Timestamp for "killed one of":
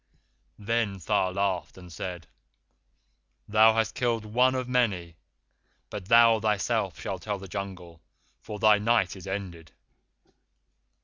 3.93-4.67